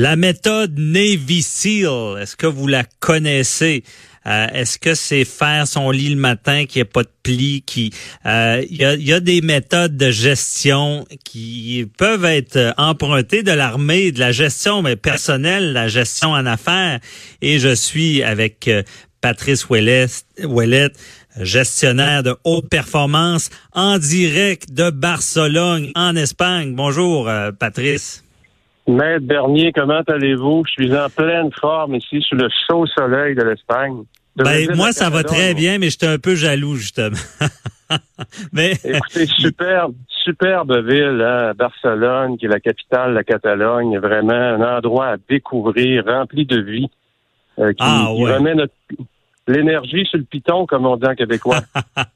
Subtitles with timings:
[0.00, 3.82] La méthode Navy SEAL, est-ce que vous la connaissez?
[4.26, 7.92] Euh, est-ce que c'est faire son lit le matin, qui n'y pas de pli, qui
[8.24, 14.20] euh, il y, a, des méthodes de gestion qui peuvent être empruntées de l'armée, de
[14.20, 17.00] la gestion mais personnelle, la gestion en affaires.
[17.42, 18.84] Et je suis avec euh,
[19.20, 20.06] Patrice Ouellet,
[21.40, 26.76] gestionnaire de haute performance en direct de Barcelone, en Espagne.
[26.76, 27.28] Bonjour,
[27.58, 28.22] Patrice.
[28.88, 30.64] Maître Bernier, comment allez-vous?
[30.66, 34.04] Je suis en pleine forme ici sous le chaud soleil de l'Espagne.
[34.36, 37.16] Ben, moi, ça va très bien, mais j'étais un peu jaloux, justement.
[38.52, 38.72] mais...
[38.84, 39.94] Écoutez, superbe,
[40.24, 45.16] superbe ville, hein, Barcelone, qui est la capitale de la Catalogne, vraiment un endroit à
[45.28, 46.88] découvrir, rempli de vie,
[47.58, 48.74] euh, qui, ah, qui remet notre,
[49.48, 51.60] l'énergie sur le piton, comme on dit en québécois.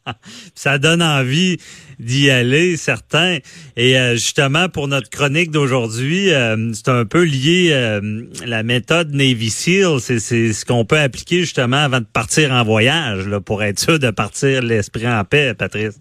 [0.54, 1.58] ça donne envie
[1.98, 3.38] d'y aller, certain.
[3.76, 9.12] Et euh, justement, pour notre chronique d'aujourd'hui, euh, c'est un peu lié euh, la méthode
[9.12, 10.00] Navy SEAL.
[10.00, 13.98] C'est, ce qu'on peut appliquer justement avant de partir en voyage, là, pour être sûr
[13.98, 16.00] de partir l'esprit en paix, Patrice.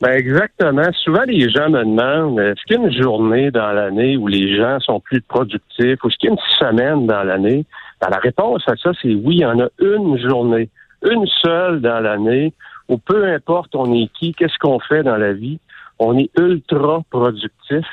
[0.00, 0.90] Ben exactement.
[1.04, 4.56] Souvent, les gens me demandent est-ce qu'il y a une journée dans l'année où les
[4.56, 7.66] gens sont plus productifs ou est-ce qu'il y a une semaine dans l'année?
[8.00, 10.68] Ben, La réponse à ça, c'est oui, il y en a une journée,
[11.08, 12.52] une seule dans l'année
[12.88, 15.58] où peu importe on est qui, qu'est-ce qu'on fait dans la vie,
[15.98, 17.86] on est ultra productif.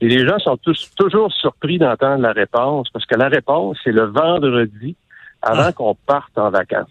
[0.00, 3.92] Et les gens sont tous toujours surpris d'entendre la réponse parce que la réponse, c'est
[3.92, 4.94] le vendredi
[5.42, 5.72] avant ah.
[5.72, 6.88] qu'on parte en vacances.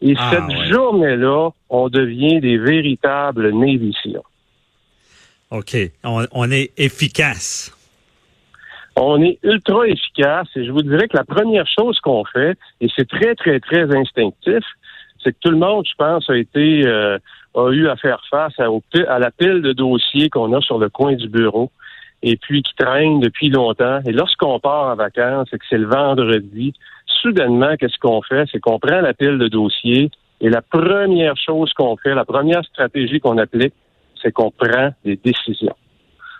[0.00, 3.94] Et ah, cette journée-là, on devient des véritables Navy
[5.50, 5.76] OK.
[6.04, 7.76] On, est efficace.
[8.96, 12.88] On est ultra efficace et je vous dirais que la première chose qu'on fait, et
[12.94, 14.64] c'est très, très, très instinctif,
[15.22, 17.18] c'est que tout le monde, je pense, a été euh,
[17.54, 18.68] a eu à faire face à,
[19.08, 21.70] à la pile de dossiers qu'on a sur le coin du bureau
[22.22, 24.00] et puis qui traînent depuis longtemps.
[24.04, 26.74] Et lorsqu'on part en vacances et que c'est le vendredi,
[27.06, 28.44] soudainement, qu'est-ce qu'on fait?
[28.52, 32.64] C'est qu'on prend la pile de dossiers et la première chose qu'on fait, la première
[32.64, 33.74] stratégie qu'on applique,
[34.22, 35.74] c'est qu'on prend des décisions.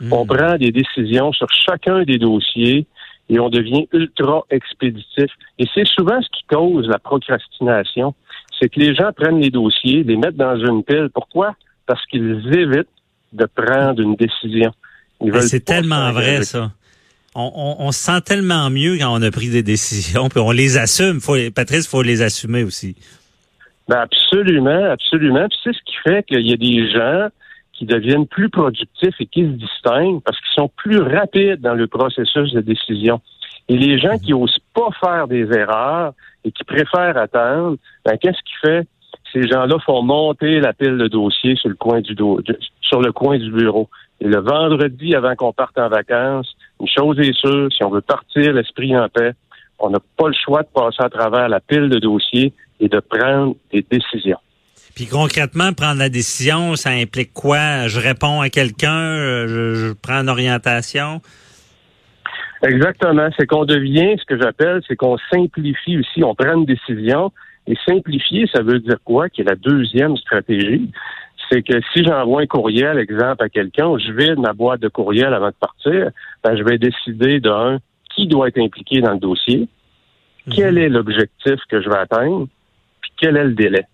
[0.00, 0.12] Hmm.
[0.12, 2.86] On prend des décisions sur chacun des dossiers
[3.28, 5.30] et on devient ultra expéditif.
[5.58, 8.14] Et c'est souvent ce qui cause la procrastination.
[8.58, 11.08] C'est que les gens prennent les dossiers, les mettent dans une pile.
[11.14, 11.54] Pourquoi?
[11.86, 12.88] Parce qu'ils évitent
[13.32, 14.72] de prendre une décision.
[15.40, 16.70] C'est tellement vrai, ça
[17.34, 21.20] on, se sent tellement mieux quand on a pris des décisions, puis on les assume.
[21.20, 22.96] Faut, Patrice, il faut les assumer aussi.
[23.88, 25.46] Ben absolument, absolument.
[25.48, 27.28] Puis c'est ce qui fait qu'il y a des gens
[27.80, 31.86] qui deviennent plus productifs et qui se distinguent parce qu'ils sont plus rapides dans le
[31.86, 33.22] processus de décision.
[33.70, 36.12] Et les gens qui osent pas faire des erreurs
[36.44, 38.86] et qui préfèrent attendre, ben qu'est-ce qui fait?
[39.32, 42.14] Ces gens-là font monter la pile de dossiers sur le coin du
[42.82, 43.88] sur le coin du bureau.
[44.20, 48.02] Et le vendredi, avant qu'on parte en vacances, une chose est sûre, si on veut
[48.02, 49.32] partir l'esprit en paix,
[49.78, 53.00] on n'a pas le choix de passer à travers la pile de dossiers et de
[53.00, 54.38] prendre des décisions.
[54.94, 57.86] Puis concrètement, prendre la décision, ça implique quoi?
[57.86, 61.20] Je réponds à quelqu'un, je, prends une orientation?
[62.62, 63.28] Exactement.
[63.38, 66.22] C'est qu'on devient, ce que j'appelle, c'est qu'on simplifie aussi.
[66.22, 67.32] On prend une décision.
[67.66, 69.28] Et simplifier, ça veut dire quoi?
[69.28, 70.90] Qui est la deuxième stratégie
[71.50, 75.34] c'est que si j'envoie un courriel, exemple, à quelqu'un, je vide ma boîte de courriel
[75.34, 76.10] avant de partir,
[76.44, 77.78] ben, je vais décider d'un
[78.14, 79.68] qui doit être impliqué dans le dossier,
[80.46, 80.54] mhm.
[80.54, 82.46] quel est l'objectif que je vais atteindre,
[83.00, 83.84] puis quel est le délai.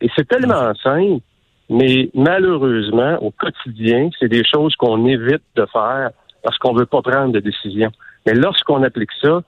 [0.00, 1.22] Et c'est tellement simple,
[1.68, 6.10] mais malheureusement, au quotidien, c'est des choses qu'on évite de faire
[6.42, 7.90] parce qu'on ne veut pas prendre de décision.
[8.26, 9.42] Mais lorsqu'on applique ça,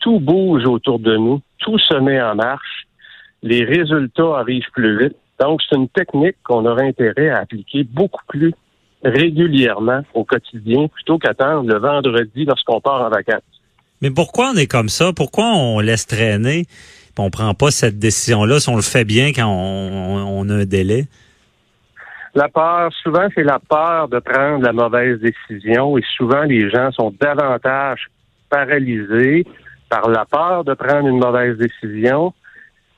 [0.00, 2.86] tout bouge autour de nous, tout se met en marche,
[3.42, 8.22] les résultats arrivent plus vite, donc, c'est une technique qu'on aurait intérêt à appliquer beaucoup
[8.28, 8.54] plus
[9.04, 13.42] régulièrement au quotidien plutôt qu'attendre le vendredi lorsqu'on part en vacances.
[14.00, 15.12] Mais pourquoi on est comme ça?
[15.12, 16.66] Pourquoi on laisse traîner
[17.18, 21.06] on prend pas cette décision-là si on le fait bien quand on, a un délai?
[22.34, 26.90] La peur, souvent, c'est la peur de prendre la mauvaise décision et souvent, les gens
[26.92, 28.08] sont davantage
[28.48, 29.46] paralysés
[29.90, 32.32] par la peur de prendre une mauvaise décision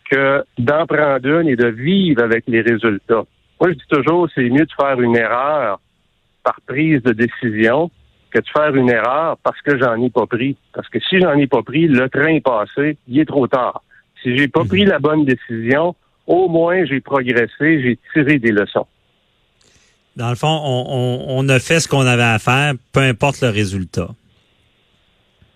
[0.08, 3.24] que d'en prendre une et de vivre avec les résultats.
[3.60, 5.80] Moi, je dis toujours, c'est mieux de faire une erreur
[6.44, 7.90] par prise de décision
[8.30, 10.56] que de faire une erreur parce que j'en ai pas pris.
[10.72, 13.82] Parce que si j'en ai pas pris, le train est passé, il est trop tard.
[14.24, 15.94] Si j'ai pas pris la bonne décision,
[16.26, 18.86] au moins j'ai progressé, j'ai tiré des leçons.
[20.16, 23.50] Dans le fond, on, on a fait ce qu'on avait à faire, peu importe le
[23.50, 24.08] résultat.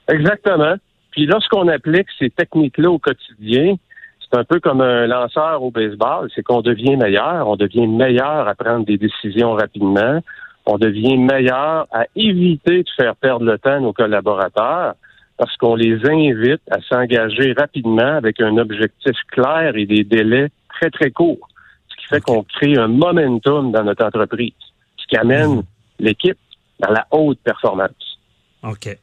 [0.09, 0.75] Exactement.
[1.12, 3.76] Puis lorsqu'on applique ces techniques-là au quotidien,
[4.20, 8.47] c'est un peu comme un lanceur au baseball, c'est qu'on devient meilleur, on devient meilleur
[8.47, 10.21] à prendre des décisions rapidement,
[10.67, 14.94] on devient meilleur à éviter de faire perdre le temps à nos collaborateurs,
[15.38, 20.90] parce qu'on les invite à s'engager rapidement avec un objectif clair et des délais très,
[20.90, 21.49] très courts.
[21.88, 24.52] Ce qui fait qu'on crée un momentum dans notre entreprise,
[24.96, 25.62] ce qui amène mhm.
[26.00, 26.38] l'équipe
[26.81, 28.19] dans la haute performance.
[28.64, 28.99] OK.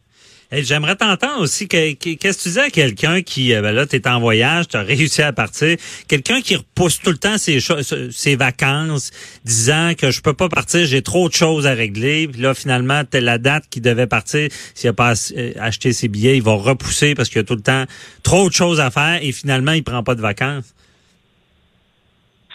[0.64, 1.68] J'aimerais t'entendre aussi.
[1.68, 4.78] Qu'est-ce que tu disais à quelqu'un qui, euh, ben là, tu es en voyage, tu
[4.78, 9.12] as réussi à partir, quelqu'un qui repousse tout le temps ses, vacances,
[9.44, 12.28] disant que je peux pas partir, j'ai trop de choses à régler.
[12.28, 14.50] Puis là, finalement, t'es la date qui devait partir.
[14.74, 17.62] S'il a pas euh, acheté ses billets, il va repousser parce qu'il a tout le
[17.62, 17.86] temps
[18.24, 20.74] trop de choses à faire et finalement, il prend pas de vacances.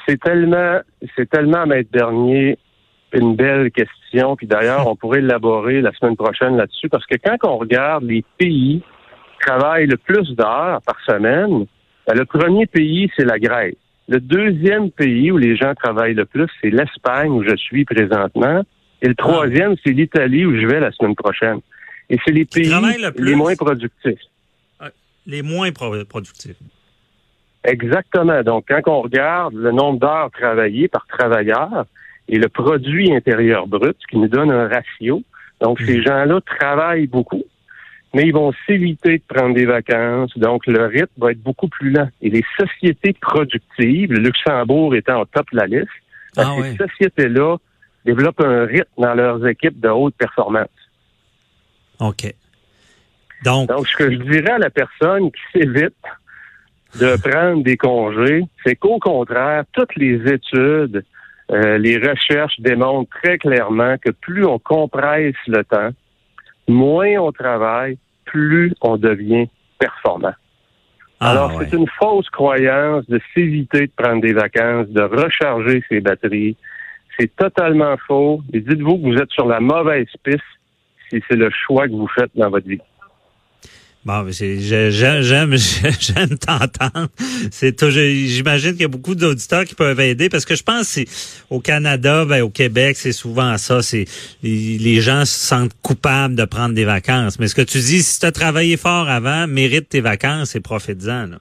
[0.06, 0.80] C'est tellement,
[1.16, 2.58] c'est tellement, maître dernier,
[3.18, 4.36] une belle question.
[4.36, 8.24] Puis d'ailleurs, on pourrait élaborer la semaine prochaine là-dessus, parce que quand on regarde les
[8.38, 11.66] pays qui travaillent le plus d'heures par semaine,
[12.06, 13.74] ben, le premier pays, c'est la Grèce.
[14.08, 18.62] Le deuxième pays où les gens travaillent le plus, c'est l'Espagne, où je suis présentement.
[19.02, 21.60] Et le troisième, c'est l'Italie, où je vais la semaine prochaine.
[22.08, 22.72] Et c'est les pays
[23.16, 24.20] les moins productifs.
[25.26, 26.56] Les moins productifs.
[27.62, 28.42] Exactement.
[28.42, 31.84] Donc, quand on regarde le nombre d'heures travaillées par travailleur,
[32.30, 35.22] et le produit intérieur brut, qui nous donne un ratio.
[35.60, 36.02] Donc, ces hmm.
[36.02, 37.44] gens-là travaillent beaucoup,
[38.14, 40.30] mais ils vont s'éviter de prendre des vacances.
[40.38, 42.08] Donc, le rythme va être beaucoup plus lent.
[42.22, 45.88] Et les sociétés productives, le Luxembourg étant au top de la liste,
[46.36, 47.56] ah ces sociétés-là
[48.04, 50.68] développent un rythme dans leurs équipes de haute performance.
[51.98, 52.32] OK.
[53.44, 55.94] Donc, Donc ce que je dirais à la personne qui s'évite
[57.00, 61.04] de prendre des congés, c'est qu'au contraire, toutes les études
[61.50, 65.90] euh, les recherches démontrent très clairement que plus on compresse le temps,
[66.68, 69.48] moins on travaille, plus on devient
[69.78, 70.34] performant.
[71.18, 76.00] Ah, Alors, c'est une fausse croyance de s'éviter de prendre des vacances, de recharger ses
[76.00, 76.56] batteries.
[77.18, 78.42] C'est totalement faux.
[78.52, 80.40] Et dites-vous que vous êtes sur la mauvaise piste
[81.10, 82.80] si c'est le choix que vous faites dans votre vie.
[84.02, 84.90] Bon, j'aime,
[86.00, 87.08] j'aime, t'entendre.
[87.50, 91.00] C'est j'imagine qu'il y a beaucoup d'auditeurs qui peuvent aider parce que je pense que
[91.50, 93.82] au Canada, ben, au Québec, c'est souvent ça.
[93.82, 94.06] C'est
[94.42, 97.38] les, gens se sentent coupables de prendre des vacances.
[97.38, 100.60] Mais ce que tu dis, si tu as travaillé fort avant, mérite tes vacances et
[100.60, 101.36] profite-en.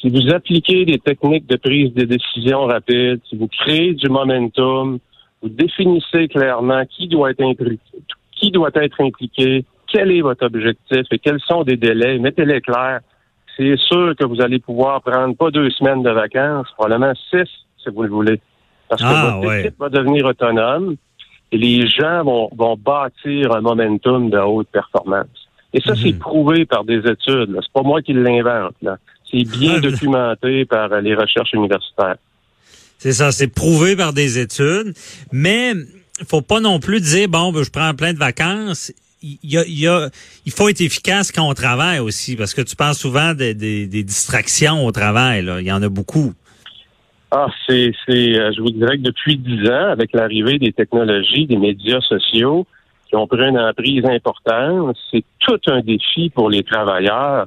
[0.00, 5.00] Si vous appliquez des techniques de prise de décision rapide, si vous créez du momentum,
[5.42, 7.80] vous définissez clairement qui doit être impliqué,
[8.36, 12.18] qui doit être impliqué, quel est votre objectif et quels sont des délais?
[12.18, 13.00] Mettez-les clairs.
[13.56, 17.48] C'est sûr que vous allez pouvoir prendre pas deux semaines de vacances, probablement six,
[17.82, 18.40] si vous le voulez.
[18.88, 20.96] Parce que ah, votre équipe va devenir autonome
[21.50, 25.48] et les gens vont, vont bâtir un momentum de haute performance.
[25.74, 26.18] Et ça, c'est mhm.
[26.18, 27.58] prouvé par des études.
[27.60, 28.74] C'est pas moi qui l'invente.
[29.30, 32.16] C'est bien documenté par les recherches universitaires.
[32.98, 34.92] C'est ça, c'est prouvé par des études,
[35.30, 35.72] mais
[36.26, 38.92] faut pas non plus dire bon, ben, je prends plein de vacances
[39.22, 44.86] il faut être efficace quand on travaille aussi, parce que tu parles souvent des, distractions
[44.86, 45.42] au travail.
[45.42, 45.60] Là.
[45.60, 46.34] Il y en a beaucoup.
[47.30, 51.46] Ah, c'est, c'est, euh, je vous dirais que depuis dix ans, avec l'arrivée des technologies,
[51.46, 52.66] des médias sociaux,
[53.08, 57.46] qui ont pris une emprise importante, c'est tout un défi pour les travailleurs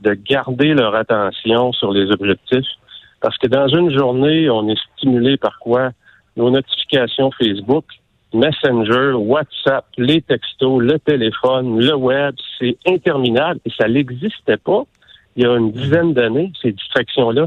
[0.00, 2.66] de garder leur attention sur les objectifs.
[3.20, 5.90] Parce que dans une journée, on est stimulé par quoi?
[6.36, 7.84] Nos notifications Facebook,
[8.34, 14.84] Messenger, WhatsApp, les textos, le téléphone, le web, c'est interminable et ça n'existait pas
[15.36, 17.46] il y a une dizaine d'années, ces distractions-là.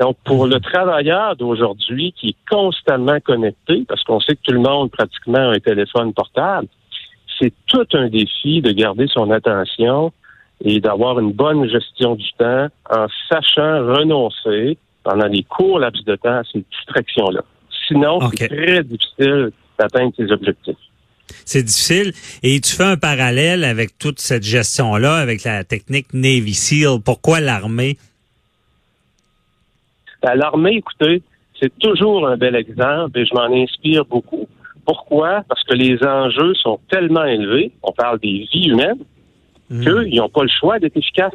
[0.00, 4.60] Donc, pour le travailleur d'aujourd'hui qui est constamment connecté, parce qu'on sait que tout le
[4.60, 6.66] monde pratiquement a un téléphone portable,
[7.38, 10.12] c'est tout un défi de garder son attention
[10.64, 16.16] et d'avoir une bonne gestion du temps en sachant renoncer pendant les courts laps de
[16.16, 17.42] temps à ces distractions-là.
[17.86, 20.76] Sinon, c'est très difficile d'atteindre ses objectifs.
[21.44, 22.12] C'est difficile.
[22.42, 27.00] Et tu fais un parallèle avec toute cette gestion-là, avec la technique Navy SEAL.
[27.04, 27.96] Pourquoi l'armée?
[30.22, 31.22] Ben, l'armée, écoutez,
[31.60, 34.48] c'est toujours un bel exemple et je m'en inspire beaucoup.
[34.84, 35.42] Pourquoi?
[35.48, 38.98] Parce que les enjeux sont tellement élevés, on parle des vies humaines,
[39.70, 39.84] mmh.
[39.84, 41.32] qu'ils n'ont pas le choix d'être efficaces.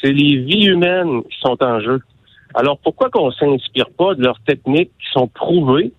[0.00, 2.00] C'est les vies humaines qui sont en jeu.
[2.54, 5.92] Alors pourquoi qu'on s'inspire pas de leurs techniques qui sont prouvées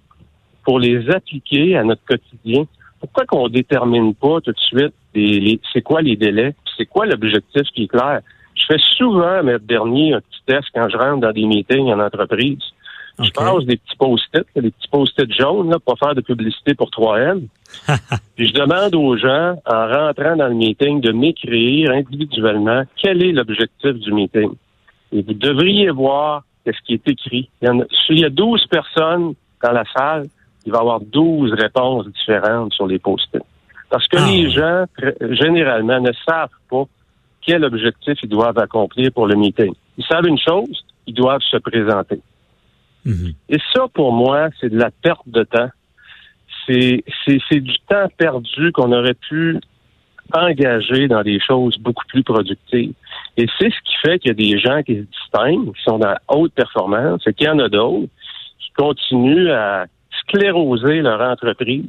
[0.66, 2.66] pour les appliquer à notre quotidien,
[3.00, 7.64] pourquoi qu'on détermine pas tout de suite les, c'est quoi les délais, c'est quoi l'objectif
[7.74, 8.22] qui est clair?
[8.56, 12.00] Je fais souvent, mais dernier, un petit test quand je rentre dans des meetings en
[12.00, 12.60] entreprise.
[13.18, 16.90] Je passe des petits post-it, des petits post-it jaunes, là, pour faire de publicité pour
[16.90, 17.44] 3M.
[18.36, 23.32] Puis je demande aux gens, en rentrant dans le meeting, de m'écrire individuellement quel est
[23.32, 24.52] l'objectif du meeting?
[25.14, 27.50] Et vous devriez voir ce qui est écrit.
[27.62, 27.74] Il y, a,
[28.10, 30.28] il y a 12 personnes dans la salle,
[30.66, 33.44] il va y avoir 12 réponses différentes sur les post-it.
[33.90, 34.86] Parce que ah les gens,
[35.22, 36.86] généralement, ne savent pas
[37.42, 39.74] quel objectif ils doivent accomplir pour le meeting.
[39.98, 42.20] Ils savent une chose, ils doivent se présenter.
[43.06, 43.34] Mhm.
[43.50, 45.70] Et ça, pour moi, c'est de la perte de temps.
[46.66, 49.60] C'est, c'est, c'est du temps perdu qu'on aurait pu
[50.34, 52.94] engager dans des choses beaucoup plus productives.
[53.38, 56.00] Et c'est ce qui fait qu'il y a des gens qui se distinguent, qui sont
[56.00, 58.10] dans la haute performance, et qu'il y en a d'autres
[58.60, 59.86] qui continuent à
[60.22, 61.86] scléroser leur entreprise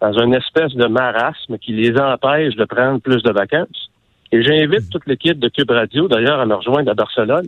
[0.00, 3.90] dans une espèce de marasme qui les empêche de prendre plus de vacances.
[4.32, 7.46] Et j'invite toute l'équipe de Cube Radio, d'ailleurs, à me rejoindre à Barcelone.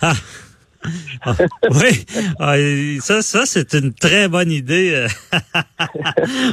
[0.00, 0.12] Ah.
[1.24, 1.34] Ah,
[1.70, 2.04] oui,
[2.40, 2.56] ah,
[3.00, 5.06] ça, ça c'est une très bonne idée.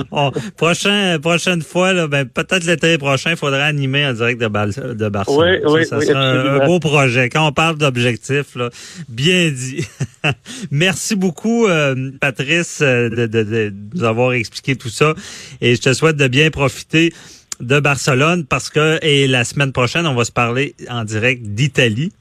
[0.58, 4.68] Prochain, prochaine fois, là, ben, peut-être l'été prochain, il faudra animer en direct de, Bar
[4.68, 5.62] de Barcelone.
[5.66, 7.30] Oui, oui, ça, oui, sera un, un, beau projet.
[7.30, 8.70] Quand on parle d'objectifs, là,
[9.08, 9.88] bien dit.
[10.72, 15.14] Merci beaucoup, euh, Patrice, de, de, de, nous avoir expliqué tout ça.
[15.62, 17.14] Et je te souhaite de bien profiter
[17.60, 22.12] de Barcelone parce que et la semaine prochaine, on va se parler en direct d'Italie.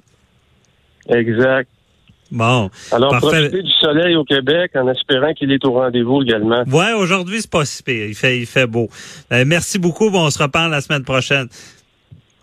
[1.09, 1.69] Exact.
[2.31, 2.71] Bon.
[2.93, 3.27] Alors, parfait.
[3.27, 6.63] profitez du soleil au Québec en espérant qu'il est au rendez-vous également.
[6.67, 8.07] Ouais, aujourd'hui, c'est pas si pire.
[8.07, 8.89] Il fait, il fait beau.
[9.33, 10.11] Euh, merci beaucoup.
[10.11, 11.49] Bon, on se reparle la semaine prochaine.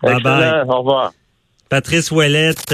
[0.02, 0.62] Bye bye.
[0.68, 1.12] Au revoir.
[1.68, 2.66] Patrice Ouellette.